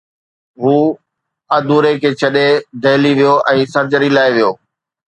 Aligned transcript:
هو 0.61 0.75
اڍوري 1.57 1.93
کي 2.01 2.11
ڇڏي 2.23 2.47
دهلي 2.87 3.13
ويو 3.21 3.39
۽ 3.55 3.71
سرجري 3.77 4.15
لاءِ 4.19 4.29
ويو 4.39 4.53